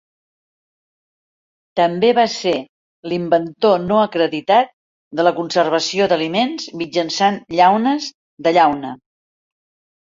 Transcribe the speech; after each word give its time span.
També 1.79 2.09
va 2.19 2.23
ser 2.37 2.53
l'inventor 3.11 3.77
no 3.85 4.01
acreditat 4.07 4.75
de 5.21 5.27
la 5.29 5.37
conservació 5.43 6.09
d'aliments 6.15 6.67
mitjançant 6.83 7.41
llaunes 7.59 8.11
de 8.49 8.59
llauna. 8.61 8.99